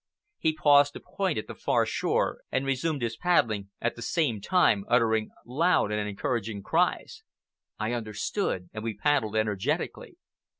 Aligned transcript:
He 0.39 0.53
paused 0.55 0.93
to 0.93 0.99
point 0.99 1.37
at 1.37 1.45
the 1.45 1.53
far 1.53 1.85
shore, 1.85 2.39
and 2.51 2.65
resumed 2.65 3.03
his 3.03 3.15
paddling, 3.15 3.69
at 3.79 3.95
the 3.95 4.01
same 4.01 4.41
time 4.41 4.83
uttering 4.87 5.29
loud 5.45 5.91
and 5.91 6.09
encouraging 6.09 6.63
cries. 6.63 7.21
I 7.77 7.93
understood, 7.93 8.71
and 8.73 8.83
we 8.83 8.97
paddled 8.97 9.35
energetically. 9.35 10.17